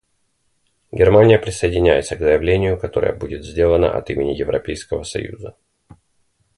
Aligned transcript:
Германия 0.91 1.37
присоединяется 1.37 2.15
к 2.15 2.21
заявлению, 2.21 2.75
которое 2.79 3.13
будет 3.13 3.43
сделано 3.45 3.91
от 3.95 4.09
имени 4.09 4.31
Европейского 4.31 5.03
Союза. 5.03 5.55